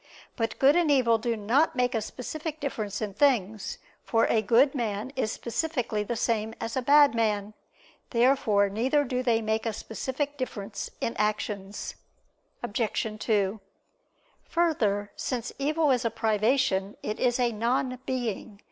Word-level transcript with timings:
But 0.35 0.57
good 0.57 0.75
and 0.75 0.89
evil 0.89 1.19
do 1.19 1.37
not 1.37 1.75
make 1.75 1.93
a 1.93 2.01
specific 2.01 2.59
difference 2.59 3.03
in 3.03 3.13
things; 3.13 3.77
for 4.03 4.25
a 4.25 4.41
good 4.41 4.73
man 4.73 5.13
is 5.15 5.31
specifically 5.31 6.01
the 6.01 6.15
same 6.15 6.55
as 6.59 6.75
a 6.75 6.81
bad 6.81 7.13
man. 7.13 7.53
Therefore 8.09 8.67
neither 8.67 9.03
do 9.03 9.21
they 9.21 9.43
make 9.43 9.63
a 9.67 9.71
specific 9.73 10.39
difference 10.39 10.89
in 11.01 11.15
actions. 11.17 11.93
Obj. 12.63 13.05
2: 13.23 13.59
Further, 14.45 15.11
since 15.15 15.53
evil 15.59 15.91
is 15.91 16.03
a 16.03 16.09
privation, 16.09 16.97
it 17.03 17.19
is 17.19 17.39
a 17.39 17.51
non 17.51 17.99
being. 18.07 18.59